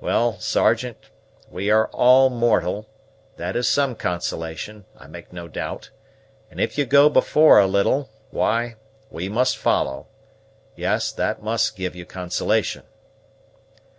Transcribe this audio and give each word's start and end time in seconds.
Well, 0.00 0.40
Sergeant, 0.40 1.10
we 1.50 1.68
are 1.68 1.88
all 1.88 2.30
mortal; 2.30 2.88
that 3.36 3.54
is 3.56 3.68
some 3.68 3.94
consolation, 3.94 4.86
I 4.96 5.06
make 5.06 5.34
no 5.34 5.48
doubt; 5.48 5.90
and 6.50 6.58
if 6.58 6.78
you 6.78 6.86
go 6.86 7.10
before 7.10 7.58
a 7.58 7.66
little, 7.66 8.08
why, 8.30 8.76
we 9.10 9.28
must 9.28 9.58
follow. 9.58 10.06
Yes, 10.76 11.12
that 11.12 11.42
must 11.42 11.76
give 11.76 11.94
you 11.94 12.06
consolation." 12.06 12.84